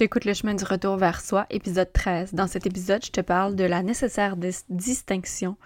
[0.00, 2.32] Tu écoutes le chemin du retour vers soi, épisode 13.
[2.32, 4.34] Dans cet épisode, je te parle de la nécessaire
[4.70, 5.58] distinction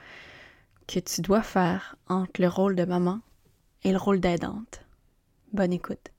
[0.88, 3.20] que tu dois faire entre le rôle de maman
[3.84, 4.82] et le rôle d'aidante.
[5.52, 6.10] Bonne écoute.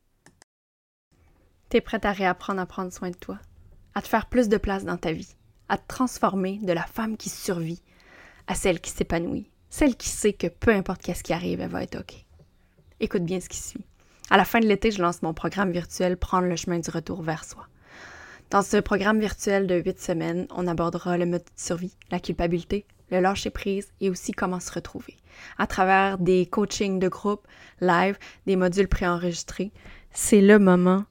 [1.67, 3.38] T'es prête à réapprendre à prendre soin de toi,
[3.96, 5.36] à te faire plus de place dans ta vie,
[5.68, 7.82] à te transformer de la femme qui survit
[8.47, 11.84] à celle qui s'épanouit, celle qui sait que peu importe qu'est-ce qui arrive, elle va
[11.84, 12.16] être OK.
[13.02, 13.86] Écoute bien ce qui suit.
[14.29, 17.22] À la fin de l'été, je lance mon programme virtuel Prendre le chemin du retour
[17.22, 17.68] vers soi.
[18.52, 22.86] Dans ce programme virtuel de huit semaines, on abordera le mode de survie, la culpabilité,
[23.09, 25.17] le lâcher prise et aussi comment se retrouver.
[25.58, 27.48] À travers des coachings de groupe,
[27.81, 29.72] live, des modules préenregistrés,
[30.12, 31.05] c'est le moment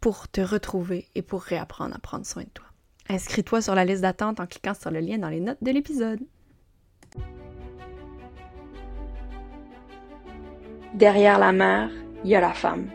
[0.00, 2.66] pour te retrouver et pour réapprendre à prendre soin de toi.
[3.08, 6.20] Inscris-toi sur la liste d'attente en cliquant sur le lien dans les notes de l'épisode.
[10.94, 11.90] Derrière la mère,
[12.24, 12.88] il y a la femme.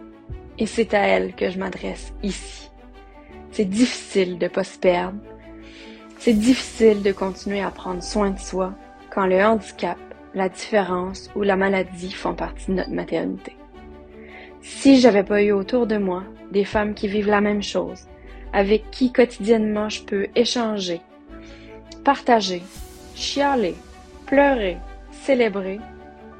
[0.57, 2.69] Et c'est à elle que je m'adresse ici.
[3.55, 5.17] C'est difficile de pas se perdre.
[6.19, 8.73] C'est difficile de continuer à prendre soin de soi
[9.09, 9.97] quand le handicap,
[10.33, 13.55] la différence ou la maladie font partie de notre maternité.
[14.61, 18.07] Si j'avais pas eu autour de moi des femmes qui vivent la même chose,
[18.51, 20.99] avec qui quotidiennement je peux échanger,
[22.03, 22.61] partager,
[23.15, 23.75] chialer,
[24.25, 24.75] pleurer,
[25.13, 25.79] célébrer,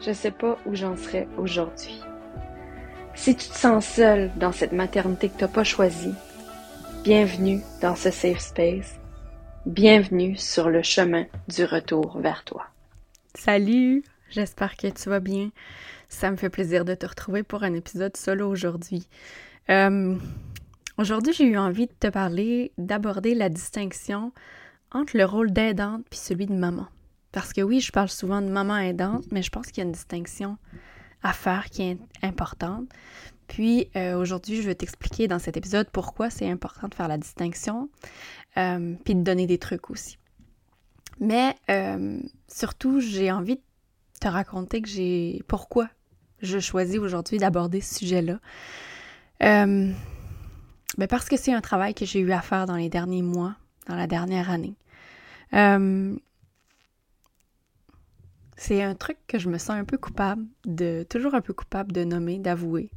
[0.02, 2.02] je sais pas où j'en serais aujourd'hui.
[3.14, 6.14] Si tu te sens seule dans cette maternité que t'as pas choisie,
[7.06, 9.00] bienvenue dans ce safe space.
[9.68, 12.66] Bienvenue sur le chemin du retour vers toi.
[13.36, 15.52] Salut, j'espère que tu vas bien.
[16.10, 19.08] Ça me fait plaisir de te retrouver pour un épisode solo aujourd'hui.
[19.70, 20.16] Euh,
[20.98, 24.32] aujourd'hui, j'ai eu envie de te parler, d'aborder la distinction
[24.92, 26.88] entre le rôle d'aidante puis celui de maman.
[27.32, 29.86] Parce que oui, je parle souvent de maman aidante, mais je pense qu'il y a
[29.86, 30.58] une distinction
[31.22, 32.90] à faire qui est importante.
[33.48, 37.18] Puis euh, aujourd'hui, je vais t'expliquer dans cet épisode pourquoi c'est important de faire la
[37.18, 37.90] distinction,
[38.58, 40.18] euh, puis de donner des trucs aussi.
[41.20, 41.56] Mais
[42.48, 43.62] surtout, j'ai envie de
[44.20, 45.88] te raconter que j'ai pourquoi
[46.42, 48.40] je choisis aujourd'hui d'aborder ce sujet-là.
[49.44, 49.92] Euh,
[50.98, 53.56] ben parce que c'est un travail que j'ai eu à faire dans les derniers mois,
[53.88, 54.76] dans la dernière année.
[55.54, 56.16] Euh,
[58.58, 61.92] c'est un truc que je me sens un peu coupable de, toujours un peu coupable
[61.92, 62.90] de nommer, d'avouer.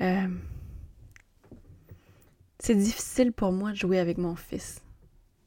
[0.00, 0.28] Euh,
[2.58, 4.82] c'est difficile pour moi de jouer avec mon fils.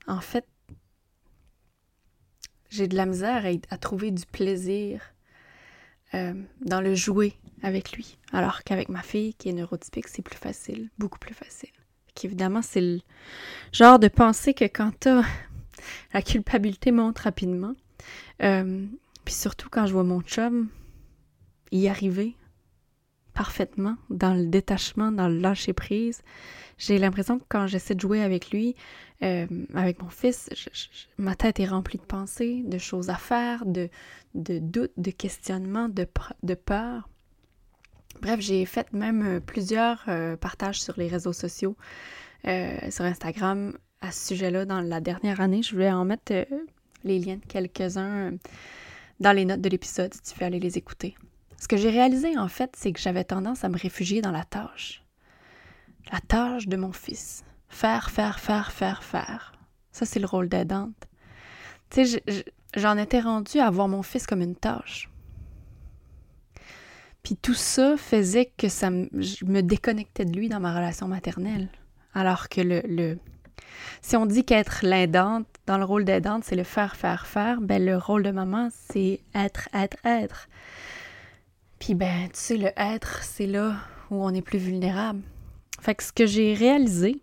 [0.08, 0.46] En fait,
[2.70, 5.02] j'ai de la misère à trouver du plaisir
[6.14, 7.34] euh, dans le jouer
[7.64, 8.18] avec lui.
[8.32, 11.70] Alors qu'avec ma fille qui est neurotypique, c'est plus facile, beaucoup plus facile.
[12.14, 13.02] Qu'évidemment, c'est le
[13.72, 15.24] genre de pensée que quand t'as
[16.14, 17.74] la culpabilité monte rapidement.
[18.44, 18.86] Euh,
[19.24, 20.70] puis surtout quand je vois mon chum
[21.72, 22.36] y arriver
[23.35, 26.23] parfaitement dans le détachement, dans le lâcher prise,
[26.78, 28.75] j'ai l'impression que quand j'essaie de jouer avec lui,
[29.23, 30.50] euh, avec mon fils,
[31.18, 33.90] ma tête est remplie de pensées, de choses à faire, de,
[34.34, 36.07] de doutes, de questionnements, de,
[36.44, 37.09] de peur.
[38.22, 41.75] Bref, j'ai fait même euh, plusieurs euh, partages sur les réseaux sociaux,
[42.90, 45.63] sur Instagram, à ce sujet-là dans la dernière année.
[45.63, 46.31] Je voulais en mettre
[47.03, 48.34] les liens de quelques-uns
[49.19, 51.16] dans les notes de l'épisode si tu veux aller les écouter.
[51.60, 54.44] Ce que j'ai réalisé en fait, c'est que j'avais tendance à me réfugier dans la
[54.44, 55.06] tâche
[56.12, 57.44] la tâche de mon fils.
[57.70, 59.54] Faire, faire, faire, faire, faire.
[59.92, 61.08] Ça, c'est le rôle d'aidante.
[61.90, 62.24] Tu sais,
[62.76, 65.10] j'en étais rendue à voir mon fils comme une tâche.
[67.24, 71.70] Puis tout ça faisait que ça je me déconnectais de lui dans ma relation maternelle.
[72.14, 73.18] Alors que le, le
[74.02, 77.84] si on dit qu'être l'aidante, dans le rôle d'aidante, c'est le faire, faire, faire, ben
[77.84, 80.48] le rôle de maman, c'est être, être, être.
[81.80, 83.78] Puis ben, tu sais, le être, c'est là
[84.09, 85.22] où on est plus vulnérable.
[85.80, 87.22] Fait que ce que j'ai réalisé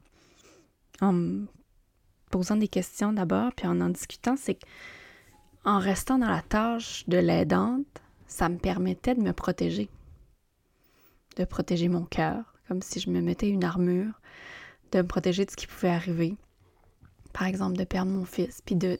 [1.00, 1.46] en me
[2.30, 4.58] posant des questions d'abord, puis en en discutant, c'est
[5.64, 7.86] qu'en restant dans la tâche de l'aidante,
[8.26, 9.88] ça me permettait de me protéger.
[11.36, 14.20] De protéger mon cœur, comme si je me mettais une armure,
[14.92, 16.36] de me protéger de ce qui pouvait arriver.
[17.32, 18.98] Par exemple, de perdre mon fils, puis de,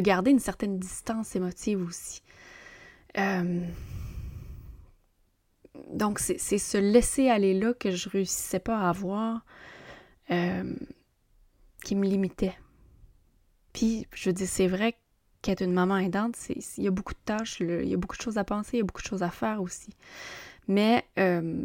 [0.00, 2.22] garder une certaine distance émotive aussi.
[3.18, 3.64] Euh,
[5.88, 9.44] donc, c'est ce laisser-aller-là que je réussissais pas à avoir
[10.30, 10.74] euh,
[11.84, 12.56] qui me limitait.
[13.72, 14.96] Puis, je dire, c'est vrai
[15.42, 18.22] qu'être une maman aidante, il y a beaucoup de tâches, il y a beaucoup de
[18.22, 19.90] choses à penser, il y a beaucoup de choses à faire aussi.
[20.68, 21.64] Mais, euh,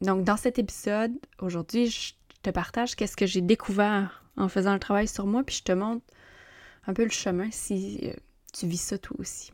[0.00, 4.80] donc, dans cet épisode, aujourd'hui, je te partage qu'est-ce que j'ai découvert en faisant le
[4.80, 6.04] travail sur moi, puis je te montre
[6.86, 8.14] un peu le chemin si euh,
[8.52, 9.52] tu vis ça toi aussi.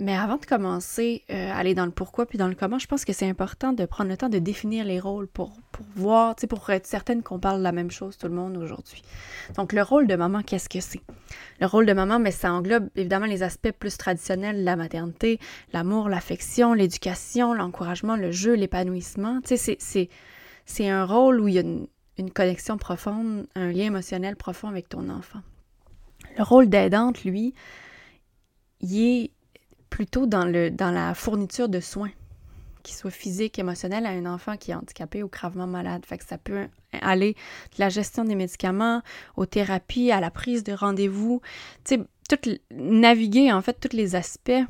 [0.00, 3.04] Mais avant de commencer euh, aller dans le pourquoi puis dans le comment, je pense
[3.04, 6.70] que c'est important de prendre le temps de définir les rôles pour, pour voir, pour
[6.70, 9.02] être certaine qu'on parle la même chose tout le monde aujourd'hui.
[9.56, 11.02] Donc, le rôle de maman, qu'est-ce que c'est?
[11.60, 15.38] Le rôle de maman, mais ça englobe évidemment les aspects plus traditionnels la maternité,
[15.72, 19.40] l'amour, l'affection, l'éducation, l'encouragement, le jeu, l'épanouissement.
[19.44, 21.86] C'est un rôle où il y a une,
[22.16, 25.40] une connexion profonde, un lien émotionnel profond avec ton enfant.
[26.38, 27.54] Le rôle d'aidante, lui,
[28.80, 29.30] il est
[29.90, 32.10] plutôt dans, le, dans la fourniture de soins,
[32.82, 36.06] qu'ils soient physiques, émotionnels, à un enfant qui est handicapé ou gravement malade.
[36.06, 36.68] Fait que ça peut
[37.02, 39.02] aller de la gestion des médicaments,
[39.36, 41.42] aux thérapies, à la prise de rendez-vous.
[41.84, 44.62] Tu sais, tout, naviguer en fait tous les aspects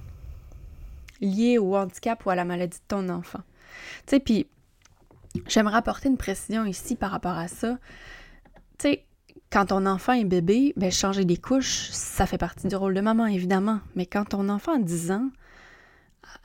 [1.20, 3.42] liés au handicap ou à la maladie de ton enfant.
[4.06, 4.46] Tu sais, puis
[5.46, 7.78] j'aimerais apporter une précision ici par rapport à ça.
[8.78, 9.04] Tu sais,
[9.50, 13.00] quand ton enfant est bébé, ben, changer des couches, ça fait partie du rôle de
[13.00, 13.80] maman, évidemment.
[13.96, 15.28] Mais quand ton enfant a 10 ans,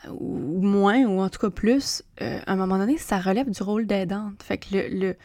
[0.05, 3.49] euh, ou moins, ou en tout cas plus, euh, à un moment donné, ça relève
[3.49, 4.41] du rôle d'aidante.
[4.41, 5.15] Fait que le,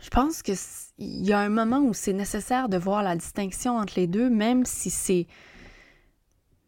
[0.00, 0.56] Je pense qu'il
[0.98, 4.64] y a un moment où c'est nécessaire de voir la distinction entre les deux, même
[4.64, 5.26] si c'est...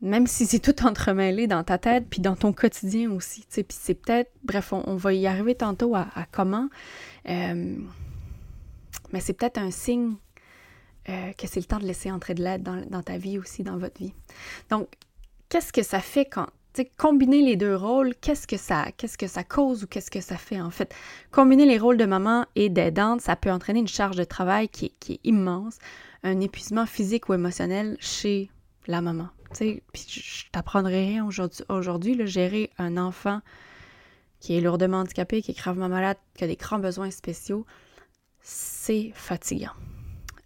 [0.03, 3.47] Même si c'est tout entremêlé dans ta tête, puis dans ton quotidien aussi.
[3.51, 4.31] Puis c'est peut-être...
[4.45, 6.69] Bref, on, va y arriver tantôt à, comment...
[7.27, 7.77] Euh,
[9.13, 10.15] mais c'est peut-être un signe
[11.09, 13.79] euh, que c'est le temps de laisser entrer de l'aide dans, ta vie aussi, dans
[13.79, 14.13] votre vie.
[14.71, 14.89] Donc,
[15.49, 19.27] qu'est-ce que ça fait quand, tu combiner les deux rôles, qu'est-ce que ça, qu'est-ce que
[19.27, 20.95] ça cause ou qu'est-ce que ça fait en fait?
[21.33, 24.93] Combiner les rôles de maman et d'aidante, ça peut entraîner une charge de travail qui
[25.09, 25.79] est, immense,
[26.23, 28.51] un épuisement physique ou émotionnel chez
[28.87, 29.29] la maman.
[29.59, 33.41] Puis je t'apprendrai rien aujourd'hui, aujourd'hui, gérer un enfant
[34.39, 37.67] qui est lourdement handicapé, qui est gravement malade, qui a des grands besoins spéciaux,
[38.43, 39.73] c'est fatigant.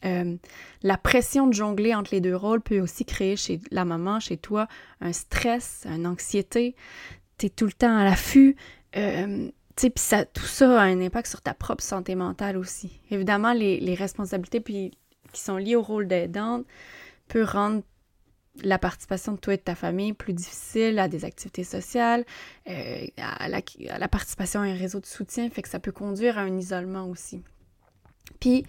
[0.05, 0.37] Euh,
[0.83, 4.37] la pression de jongler entre les deux rôles peut aussi créer chez la maman, chez
[4.37, 4.69] toi,
[5.01, 6.77] un stress, une anxiété.
[7.39, 8.57] Tu es tout le temps à l'affût.
[8.97, 9.51] Euh,
[9.97, 13.01] ça, tout ça a un impact sur ta propre santé mentale aussi.
[13.11, 14.93] Évidemment, les, responsabilités puis,
[15.33, 16.65] qui sont liées au rôle d'aidante
[17.29, 17.83] peuvent rendre
[18.63, 22.25] la participation de toi et de ta famille plus difficile à des activités sociales,
[22.69, 23.61] euh, à, la,
[23.91, 26.57] à, la, participation à un réseau de soutien, fait que ça peut conduire à un
[26.57, 27.43] isolement aussi.
[28.41, 28.65] Puis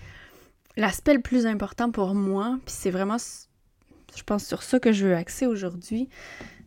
[0.78, 3.18] l'aspect le plus important pour moi, puis c'est vraiment,
[4.16, 6.10] je pense, sur ça que je veux axer aujourd'hui,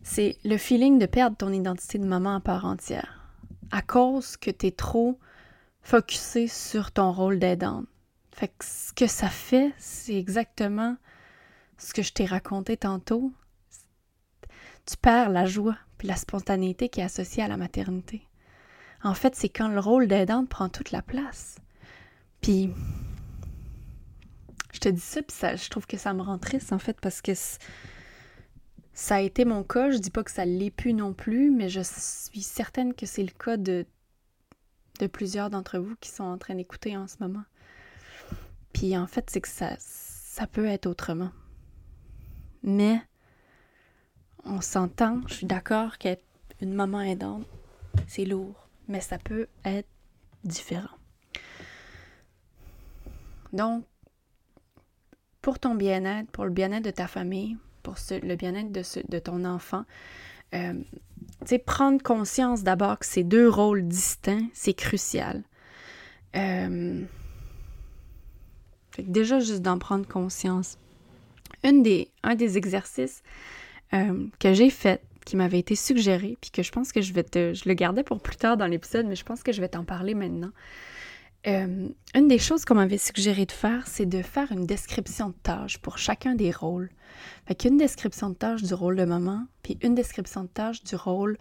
[0.03, 3.31] c'est le feeling de perdre ton identité de maman à part entière.
[3.71, 5.19] À cause que tu es trop
[5.81, 7.85] focusé sur ton rôle d'aidante.
[8.31, 10.95] Fait que ce que ça fait, c'est exactement
[11.77, 13.31] ce que je t'ai raconté tantôt.
[14.85, 18.23] Tu perds la joie puis la spontanéité qui est associée à la maternité.
[19.03, 21.55] En fait, c'est quand le rôle d'aidante prend toute la place.
[22.41, 22.71] Puis,
[24.71, 26.99] je te dis ça, puis ça, je trouve que ça me rend triste, en fait,
[27.01, 27.33] parce que
[28.93, 29.91] ça a été mon cas.
[29.91, 33.23] Je dis pas que ça l'est plus non plus, mais je suis certaine que c'est
[33.23, 33.85] le cas de,
[34.99, 37.43] de plusieurs d'entre vous qui sont en train d'écouter en ce moment.
[38.73, 41.31] Puis, en fait, c'est que ça, ça peut être autrement.
[42.63, 43.01] Mais,
[44.45, 46.23] on s'entend, je suis d'accord qu'être
[46.61, 47.45] une maman aidante,
[48.07, 49.87] c'est lourd, mais ça peut être
[50.43, 50.98] différent.
[53.53, 53.83] Donc,
[55.41, 59.85] pour ton bien-être, pour le bien-être de ta famille, pour le bien-être de, ton enfant,
[60.53, 60.73] euh,
[61.65, 65.43] prendre conscience d'abord que ces deux rôles distincts, c'est crucial.
[66.35, 67.01] Euh,
[68.99, 70.77] déjà, juste d'en prendre conscience.
[71.63, 73.23] Une des, un des exercices
[73.93, 77.23] euh, que j'ai fait, qui m'avait été suggéré, puis que je pense que je vais
[77.23, 77.53] te.
[77.53, 79.83] Je le gardais pour plus tard dans l'épisode, mais je pense que je vais t'en
[79.83, 80.51] parler maintenant.
[81.47, 85.35] Euh, une des choses qu'on m'avait suggéré de faire, c'est de faire une description de
[85.41, 86.89] tâches pour chacun des rôles.
[87.47, 90.95] Fait qu'une description de tâche du rôle de maman, puis une description de tâche du
[90.95, 91.37] rôle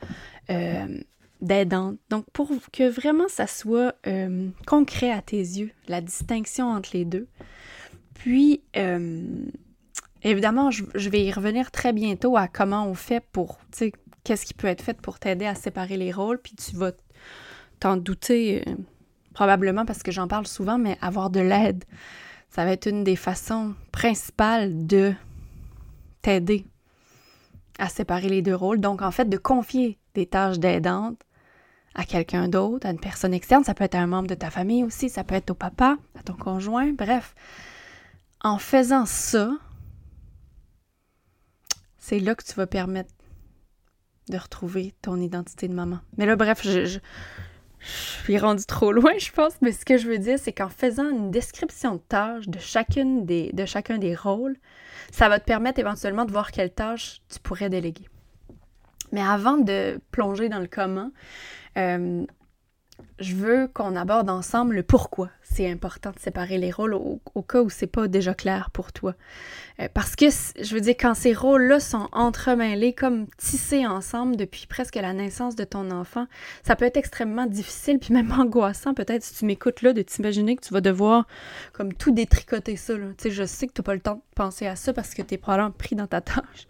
[0.50, 1.00] euh,
[1.40, 1.99] d'aidante.
[2.11, 7.05] Donc, pour que vraiment ça soit euh, concret à tes yeux, la distinction entre les
[7.05, 7.26] deux.
[8.14, 8.62] Puis,
[10.23, 13.93] évidemment, je, je, vais y revenir très bientôt à comment on fait pour, tu sais,
[14.25, 16.93] qu'est-ce qui peut être fait pour t'aider à séparer les rôles, puis tu vas
[17.78, 18.64] t'en douter
[19.38, 21.85] probablement parce que j'en parle souvent, mais avoir de l'aide,
[22.50, 25.14] ça va être une des façons principales de
[26.23, 26.66] t'aider
[27.78, 28.80] à séparer les deux rôles.
[28.80, 31.23] Donc, en fait, de confier des tâches d'aidante
[31.95, 33.62] à quelqu'un d'autre, à une personne externe.
[33.62, 36.23] Ça peut être un membre de ta famille aussi, ça peut être au papa, à
[36.25, 37.37] ton conjoint, bref.
[38.40, 39.52] En faisant ça,
[41.97, 43.14] c'est là que tu vas permettre
[44.30, 46.00] de retrouver ton identité de maman.
[46.16, 46.99] Mais là, bref, je, je
[47.80, 51.08] suis rendue trop loin, je pense, mais ce que je veux dire, c'est qu'en faisant
[51.08, 54.56] une description de tâches de, chacune des, de chacun des rôles,
[55.11, 58.08] ça va te permettre éventuellement de voir quelles tâches tu pourrais déléguer.
[59.12, 61.11] Mais avant de plonger dans le comment,
[61.76, 62.25] euh,
[63.20, 67.62] je veux qu'on aborde ensemble le pourquoi c'est important de séparer les rôles au, cas
[67.62, 69.14] où c'est pas déjà clair pour toi.
[69.80, 74.66] Euh, parce que, je veux dire, quand ces rôles-là sont entremêlés, comme tissés ensemble depuis
[74.66, 76.26] presque la naissance de ton enfant,
[76.62, 80.56] ça peut être extrêmement difficile, puis même angoissant peut-être si tu m'écoutes là, de t'imaginer
[80.56, 81.26] que tu vas devoir
[81.72, 82.94] comme tout détricoter ça.
[82.94, 85.14] Tu sais, je sais que tu n'as pas le temps de penser à ça parce
[85.14, 86.68] que tu es probablement pris dans ta tâche.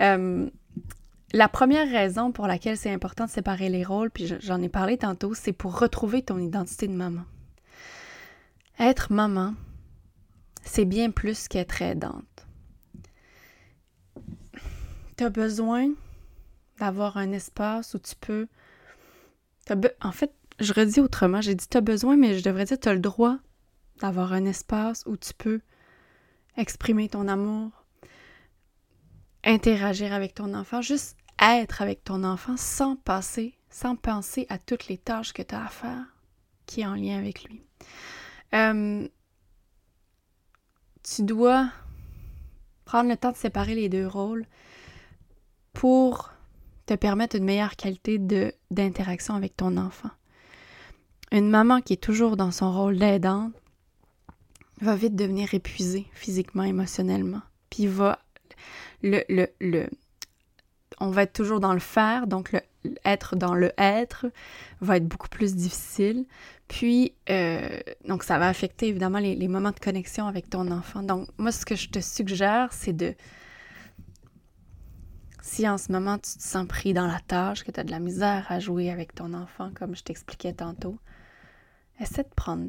[0.00, 0.48] Euh,
[1.32, 4.98] la première raison pour laquelle c'est important de séparer les rôles, puis j'en ai parlé
[4.98, 7.24] tantôt, c'est pour retrouver ton identité de maman.
[8.78, 9.54] Être maman,
[10.64, 12.46] c'est bien plus qu'être aidante.
[15.16, 15.92] Tu as besoin
[16.78, 18.48] d'avoir un espace où tu peux...
[20.00, 22.88] En fait, je redis autrement, j'ai dit tu as besoin, mais je devrais dire tu
[22.88, 23.38] as le droit
[24.00, 25.60] d'avoir un espace où tu peux
[26.56, 27.70] exprimer ton amour,
[29.44, 34.88] interagir avec ton enfant, juste être avec ton enfant sans passer, sans penser à toutes
[34.88, 36.04] les tâches que tu as à faire
[36.66, 37.62] qui est en lien avec lui.
[38.54, 39.08] Euh,
[41.02, 41.68] tu dois
[42.84, 44.46] prendre le temps de séparer les deux rôles
[45.72, 46.30] pour
[46.86, 48.18] te permettre une meilleure qualité
[48.70, 50.10] d'interaction avec ton enfant.
[51.32, 53.52] Une maman qui est toujours dans son rôle d'aidante
[54.80, 57.42] va vite devenir épuisée physiquement, émotionnellement.
[57.68, 58.18] Puis va
[59.02, 59.88] le, le, le,
[61.00, 62.60] on va être toujours dans le faire, donc le
[63.04, 64.26] être dans le être
[64.80, 66.26] va être beaucoup plus difficile.
[66.68, 71.02] Puis, euh, donc ça va affecter évidemment les, les, moments de connexion avec ton enfant.
[71.02, 73.14] Donc, moi, ce que je te suggère, c'est de...
[75.42, 77.90] Si en ce moment tu te sens pris dans la tâche, que tu as de
[77.90, 80.98] la misère à jouer avec ton enfant, comme je t'expliquais tantôt,
[81.98, 82.68] essaie de prendre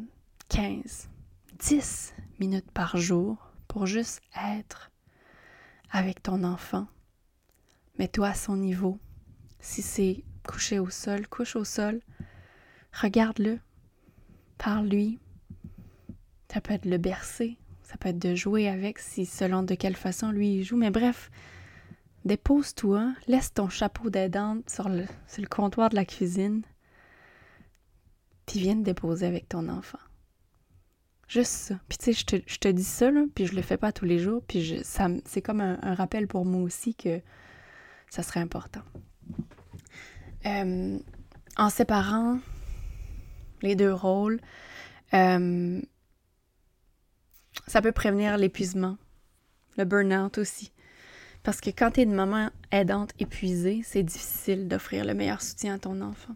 [0.50, 1.10] 15,
[1.60, 4.90] 10 minutes par jour pour juste être
[5.92, 6.88] avec ton enfant
[8.02, 8.98] Mets-toi à son niveau.
[9.60, 12.02] Si c'est coucher au sol, couche au sol.
[13.00, 13.60] Regarde-le.
[14.58, 15.20] Parle-lui.
[16.52, 17.60] Ça peut être le bercer.
[17.84, 20.78] Ça peut être de jouer avec si selon de quelle façon lui il joue.
[20.78, 21.30] Mais bref,
[22.26, 23.14] dépose-toi.
[23.28, 26.64] Laisse ton chapeau d'aidante sur le, sur le comptoir de la cuisine.
[28.48, 30.00] Puis viens te déposer avec ton enfant.
[31.28, 31.80] Juste ça.
[31.88, 34.42] Puis tu sais, je te, dis ça, puis je le fais pas tous les jours.
[34.48, 37.22] Puis c'est comme un rappel pour moi aussi que
[38.12, 38.82] ça serait important.
[40.46, 41.00] Euh,
[41.58, 42.40] en séparant
[43.62, 44.42] les deux rôles,
[45.14, 45.82] euh,
[47.68, 48.98] ça peut prévenir l'épuisement,
[49.78, 50.74] le burn-out aussi.
[51.42, 55.76] Parce que quand tu es une maman aidante épuisée, c'est difficile d'offrir le meilleur soutien
[55.76, 56.36] à ton enfant.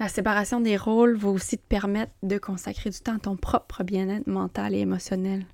[0.00, 3.84] La séparation des rôles va aussi te permettre de consacrer du temps à ton propre
[3.84, 5.46] bien-être mental et émotionnel.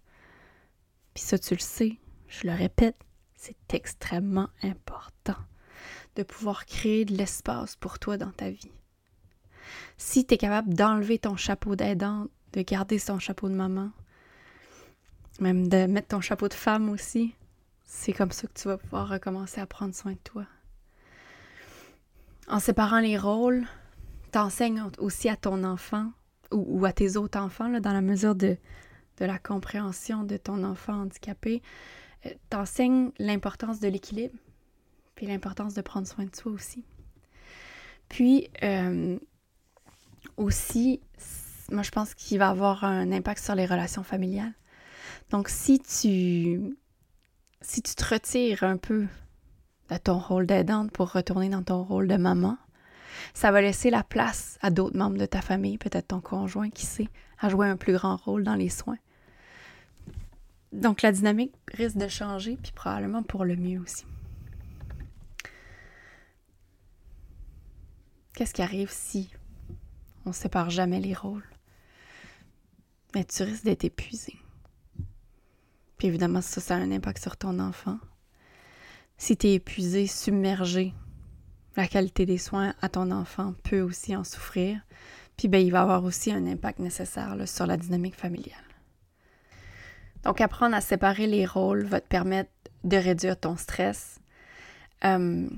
[1.14, 2.96] Puis ça, tu le sais, je le répète,
[3.36, 5.36] c'est extrêmement important
[6.16, 8.72] de pouvoir créer de l'espace pour toi dans ta vie.
[9.98, 13.90] Si tu es capable d'enlever ton chapeau d'aidant, de garder ton chapeau de maman,
[15.40, 17.34] même de mettre ton chapeau de femme aussi,
[17.84, 20.46] c'est comme ça que tu vas pouvoir recommencer à prendre soin de toi.
[22.48, 23.66] En séparant les rôles,
[24.32, 26.10] t'enseignes aussi à ton enfant
[26.52, 28.56] ou, à tes autres enfants, dans la mesure de,
[29.18, 31.60] de la compréhension de ton enfant handicapé,
[32.50, 34.36] t'enseignes l'importance de l'équilibre,
[35.14, 36.84] puis l'importance de prendre soin de soi aussi.
[38.08, 39.18] Puis euh,
[40.36, 41.00] aussi,
[41.70, 44.54] moi je pense qu'il va avoir un impact sur les relations familiales.
[45.30, 46.76] Donc si tu
[47.60, 49.06] si tu te retires un peu
[49.90, 52.58] de ton rôle d'aidante pour retourner dans ton rôle de maman,
[53.34, 56.86] ça va laisser la place à d'autres membres de ta famille, peut-être ton conjoint qui
[56.86, 58.98] sait, à jouer un plus grand rôle dans les soins.
[60.72, 64.04] Donc la dynamique risque de changer, puis probablement pour le mieux aussi.
[68.34, 69.30] Qu'est-ce qui arrive si
[70.26, 71.48] on ne sépare jamais les rôles?
[73.14, 74.36] Mais tu risques d'être épuisé.
[75.96, 77.98] Puis évidemment, ça, ça a un impact sur ton enfant.
[79.16, 80.92] Si tu es épuisé, submergé,
[81.76, 84.80] la qualité des soins à ton enfant peut aussi en souffrir.
[85.36, 88.65] Puis ben, il va avoir aussi un impact nécessaire sur la dynamique familiale.
[90.24, 92.50] Donc, apprendre à séparer les rôles va te permettre
[92.84, 94.20] de réduire ton stress.
[95.04, 95.48] Euh,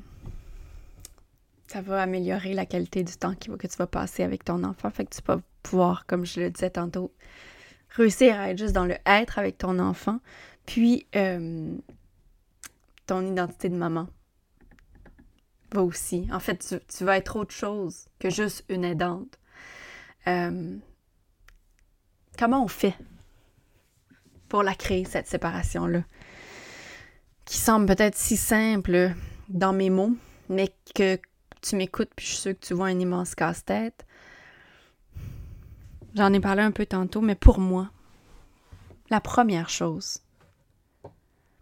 [1.68, 4.90] ça va améliorer la qualité du temps que tu vas passer avec ton enfant.
[4.90, 7.12] Fait que tu vas pouvoir, comme je le disais tantôt,
[7.90, 10.20] réussir à être juste dans le être avec ton enfant,
[10.66, 11.76] puis euh,
[13.06, 14.08] ton identité de maman
[15.72, 16.26] va aussi.
[16.32, 19.38] En fait, tu, vas être autre chose que juste une aidante.
[20.26, 20.76] Euh,
[22.38, 22.94] comment on fait
[24.48, 26.04] pour la créer, cette séparation-là?
[27.44, 29.12] Qui semble peut-être si simple
[29.48, 30.16] dans mes mots,
[30.48, 31.18] mais que
[31.62, 34.06] tu m'écoutes, puis je suis sûre que tu vois un immense casse-tête.
[36.14, 37.90] J'en ai parlé un peu tantôt, mais pour moi,
[39.10, 40.20] la première chose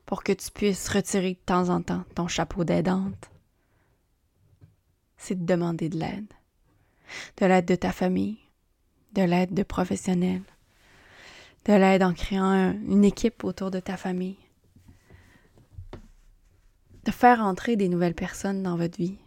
[0.06, 3.30] pour que tu puisses retirer de temps en temps ton chapeau d'aidante,
[5.16, 6.32] c'est de demander de l'aide.
[7.38, 8.38] De l'aide de ta famille,
[9.12, 10.42] de l'aide de professionnels,
[11.66, 14.38] de l'aide en créant une équipe autour de ta famille,
[17.04, 19.18] de faire entrer des nouvelles personnes dans votre vie.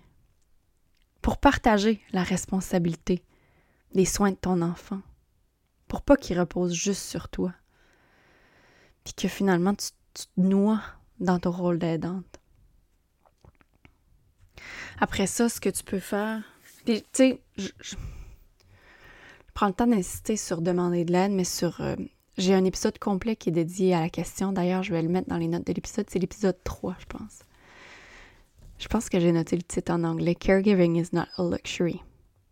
[1.21, 3.23] Pour partager la responsabilité
[3.93, 5.01] des soins de ton enfant,
[5.89, 7.53] pour pas qu'il repose juste sur toi,
[9.03, 10.81] puis que finalement tu, te noies
[11.19, 12.39] dans ton rôle d'aidante.
[14.99, 16.41] Après ça, ce que tu peux faire,
[16.85, 17.95] tu sais, je,
[19.53, 21.95] prends le temps d'insister sur demander de l'aide, mais sur euh,
[22.39, 24.53] j'ai un épisode complet qui est dédié à la question.
[24.53, 26.07] D'ailleurs, je vais le mettre dans les notes de l'épisode.
[26.09, 27.39] C'est l'épisode 3, je pense.
[28.79, 30.35] Je pense que j'ai noté le titre en anglais.
[30.35, 32.01] Caregiving is not a luxury.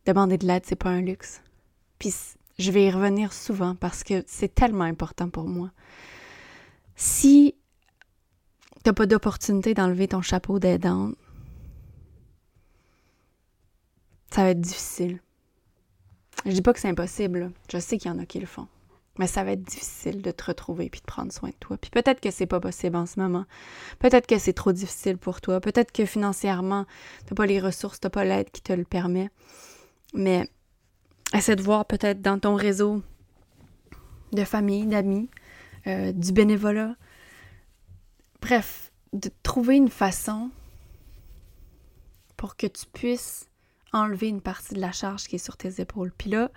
[0.05, 1.41] Demander de l'aide, c'est pas un luxe.
[1.99, 2.13] Puis
[2.59, 5.71] je vais y revenir souvent parce que c'est tellement important pour moi.
[6.97, 7.55] Si
[8.83, 11.15] t'as pas d'opportunité d'enlever ton chapeau d'aidante,
[14.31, 15.21] ça va être difficile.
[16.45, 17.51] Je dis pas que c'est impossible.
[17.71, 18.67] Je sais qu'il y en a qui le font.
[19.19, 21.77] Mais ça va être difficile de te retrouver puis de prendre soin de toi.
[21.77, 23.45] Puis peut-être que c'est pas possible en ce moment.
[23.99, 25.59] Peut-être que c'est trop difficile pour toi.
[25.59, 26.85] Peut-être que financièrement,
[27.25, 29.29] t'as pas les ressources, t'as pas l'aide qui te le permet.
[30.13, 30.49] Mais
[31.33, 33.01] essaie de voir peut-être dans ton réseau
[34.33, 35.29] de famille, d'amis,
[35.87, 36.95] euh, du bénévolat.
[38.41, 40.51] Bref, de trouver une façon
[42.35, 43.47] pour que tu puisses
[43.93, 46.11] enlever une partie de la charge qui est sur tes épaules.
[46.17, 46.51] Puis là,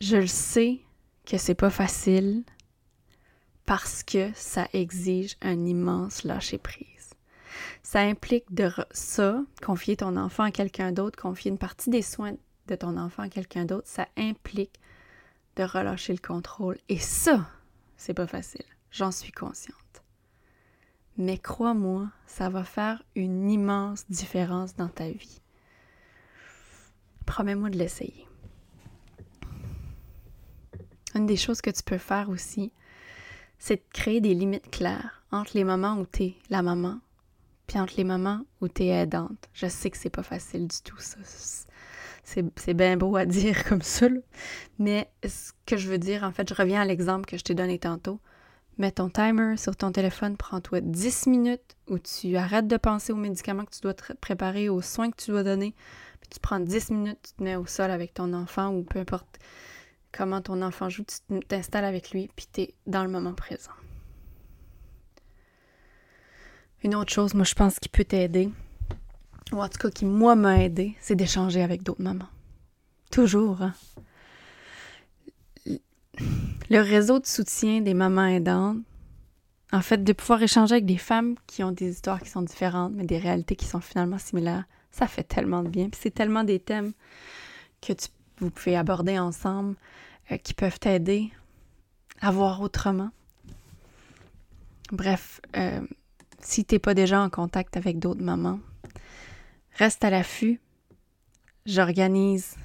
[0.00, 0.80] je le sais
[1.24, 2.44] que c'est pas facile
[3.66, 7.14] parce que ça exige un immense lâcher-prise.
[7.82, 12.34] Ça implique de ça, confier ton enfant à quelqu'un d'autre, confier une partie des soins
[12.66, 14.80] de ton enfant à quelqu'un d'autre, ça implique
[15.56, 16.78] de relâcher le contrôle.
[16.88, 17.46] Et ça,
[17.96, 18.64] c'est pas facile.
[18.90, 19.78] J'en suis consciente.
[21.16, 25.40] Mais crois-moi, ça va faire une immense différence dans ta vie.
[27.24, 28.26] Promets-moi de l'essayer.
[31.14, 32.72] Une des choses que tu peux faire aussi,
[33.58, 36.98] c'est de créer des limites claires entre les moments où tu es la maman,
[37.66, 39.48] puis entre les moments où tu es aidante.
[39.52, 41.18] Je sais que c'est pas facile du tout, ça.
[42.24, 44.06] C'est bien beau à dire comme ça,
[44.78, 47.54] mais ce que je veux dire, en fait, je reviens à l'exemple que je t'ai
[47.54, 48.18] donné tantôt.
[48.76, 53.16] Mets ton timer sur ton téléphone, prends-toi 10 minutes où tu arrêtes de penser aux
[53.16, 55.74] médicaments que tu dois préparer, aux soins que tu dois donner,
[56.20, 58.98] puis tu prends 10 minutes, tu te mets au sol avec ton enfant ou peu
[58.98, 59.38] importe
[60.16, 63.72] comment ton enfant joue, tu t'installes avec lui, puis tu es dans le moment présent.
[66.82, 68.50] Une autre chose, moi, je pense qui peut t'aider,
[69.52, 72.28] ou en tout cas qui, moi, m'a aidé, c'est d'échanger avec d'autres mamans.
[73.10, 73.74] Toujours, hein?
[76.70, 78.78] Le réseau de soutien des mamans aidantes,
[79.72, 82.92] en fait, de pouvoir échanger avec des femmes qui ont des histoires qui sont différentes,
[82.94, 85.88] mais des réalités qui sont finalement similaires, ça fait tellement de bien.
[85.88, 86.92] Puis c'est tellement des thèmes
[87.80, 89.76] que tu vous pouvez aborder ensemble
[90.32, 91.30] euh, qui peuvent t'aider
[92.20, 93.10] à voir autrement.
[94.92, 95.80] Bref, euh,
[96.40, 98.60] si tu n'es pas déjà en contact avec d'autres mamans,
[99.76, 100.60] reste à l'affût.
[101.66, 102.56] J'organise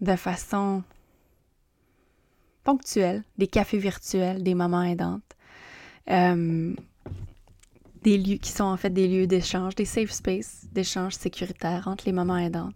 [0.00, 0.82] de façon
[2.64, 5.22] ponctuelle des cafés virtuels des mamans aidantes.
[6.10, 6.74] Euh,
[8.02, 12.04] des lieux qui sont en fait des lieux d'échange, des safe spaces d'échange sécuritaires entre
[12.06, 12.74] les mamans aidantes,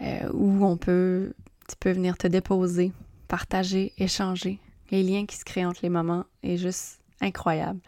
[0.00, 1.32] où on peut
[1.68, 2.92] tu peux venir te déposer,
[3.28, 4.60] partager, échanger.
[4.90, 7.80] Les liens qui se créent entre les mamans est juste incroyable.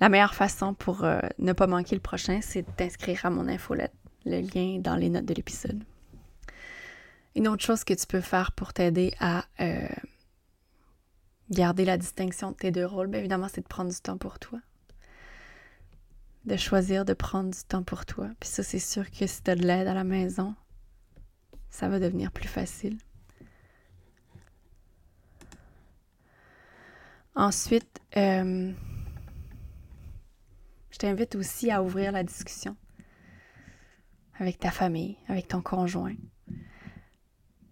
[0.00, 3.48] La meilleure façon pour euh, ne pas manquer le prochain, c'est de t'inscrire à mon
[3.48, 3.92] infolette.
[4.24, 5.82] Le lien est dans les notes de l'épisode.
[7.34, 9.88] Une autre chose que tu peux faire pour t'aider à euh,
[11.50, 14.38] garder la distinction de tes deux rôles, bien évidemment, c'est de prendre du temps pour
[14.38, 14.60] toi.
[16.44, 18.28] De choisir de prendre du temps pour toi.
[18.40, 20.54] Puis ça, c'est sûr que si tu as de l'aide à la maison,
[21.72, 22.96] ça va devenir plus facile.
[27.34, 28.72] Ensuite, euh,
[30.90, 32.76] je t'invite aussi à ouvrir la discussion
[34.38, 36.14] avec ta famille, avec ton conjoint,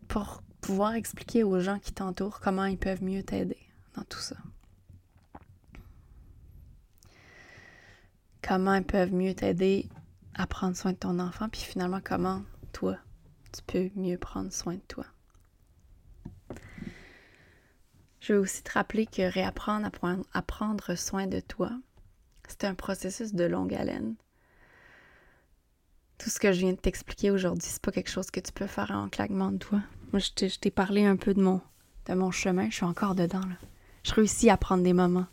[0.08, 3.58] pour pouvoir expliquer aux gens qui t'entourent comment ils peuvent mieux t'aider
[3.94, 4.36] dans tout ça.
[8.50, 9.88] comment elles peuvent mieux t'aider
[10.34, 12.98] à prendre soin de ton enfant, puis finalement comment toi,
[13.52, 15.06] tu peux mieux prendre soin de toi.
[18.20, 19.86] Je veux aussi te rappeler que réapprendre
[20.32, 21.70] à prendre, soin de toi,
[22.48, 24.14] c'est un processus de longue haleine.
[26.18, 28.66] Tout ce que je viens de t'expliquer aujourd'hui, c'est pas quelque chose que tu peux
[28.66, 29.82] faire en claquement de doigts.
[30.12, 31.62] Moi, je t'ai parlé un peu de mon,
[32.06, 33.40] de mon chemin, je suis encore dedans.
[34.04, 35.26] Je réussis à prendre des moments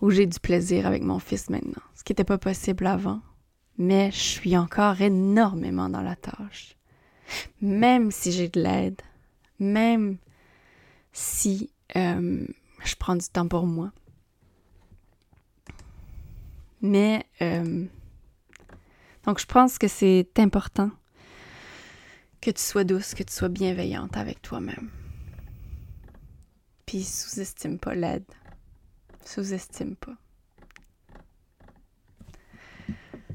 [0.00, 3.20] où j'ai du plaisir avec mon fils maintenant, ce qui n'était pas possible avant.
[3.76, 6.76] Mais je suis encore énormément dans la tâche.
[7.60, 9.00] Même si j'ai de l'aide,
[9.58, 10.18] même
[11.12, 12.46] si euh,
[12.84, 13.92] je prends du temps pour moi.
[16.82, 17.86] Mais euh,
[19.24, 20.90] donc je pense que c'est important
[22.42, 24.90] que tu sois douce, que tu sois bienveillante avec toi-même.
[26.84, 28.26] Puis sous-estime pas l'aide.
[29.24, 30.16] Sous-estime pas.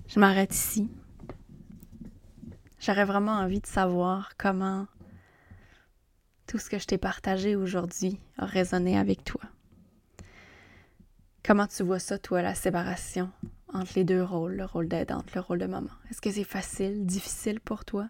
[0.08, 0.89] Je m'arrête ici.
[2.79, 4.87] J'aurais vraiment envie de savoir comment
[6.47, 9.41] tout ce que je t'ai partagé aujourd'hui a résonné avec toi.
[11.43, 13.31] Comment tu vois ça, toi, la séparation
[13.73, 15.89] entre les deux rôles, le rôle d'aidante, le rôle de maman?
[16.09, 18.07] Est-ce que c'est facile, difficile pour toi?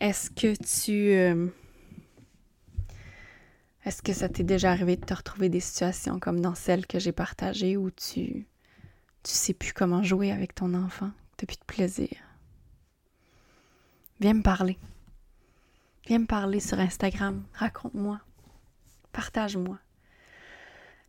[0.00, 1.12] Est-ce que tu...
[1.12, 1.48] Euh,
[3.84, 6.98] est-ce que ça t'est déjà arrivé de te retrouver des situations comme dans celle que
[6.98, 8.46] j'ai partagée où tu
[9.24, 12.27] tu sais plus comment jouer avec ton enfant, t'as plus de plaisir?
[14.20, 14.76] Viens me parler.
[16.06, 18.20] Viens me parler sur Instagram, raconte-moi,
[19.12, 19.78] partage-moi.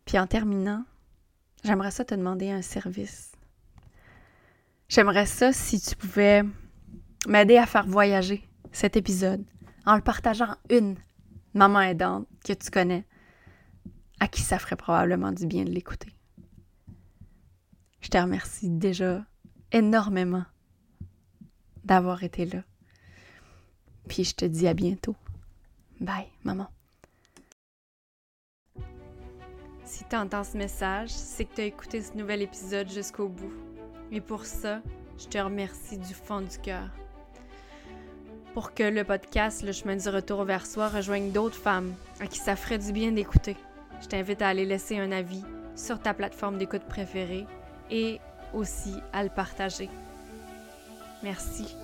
[0.06, 0.84] Puis en terminant,
[1.64, 3.32] j'aimerais ça te demander un service.
[4.90, 6.44] J'aimerais ça si tu pouvais
[7.28, 9.44] m'aider à faire voyager cet épisode
[9.86, 10.96] en le partageant une
[11.54, 13.06] maman aidante que tu connais
[14.20, 16.14] à qui ça ferait probablement du bien de l'écouter.
[18.02, 19.26] Je te remercie déjà
[19.72, 20.46] énormément
[21.84, 22.64] d'avoir été là.
[24.10, 25.16] Puis je te dis à bientôt.
[26.02, 26.68] Bye, maman.
[29.86, 33.54] Si tu entends ce message, c'est que tu as écouté ce nouvel épisode jusqu'au bout.
[34.12, 34.82] Et pour ça,
[35.18, 36.90] je te remercie du fond du cœur.
[38.54, 42.40] Pour que le podcast Le chemin du retour vers soi rejoigne d'autres femmes à qui
[42.40, 43.56] ça ferait du bien d'écouter,
[44.02, 45.44] je t'invite à aller laisser un avis
[45.76, 47.46] sur ta plateforme d'écoute préférée
[47.92, 48.20] et
[48.54, 49.90] aussi à le partager.
[51.22, 51.76] Merci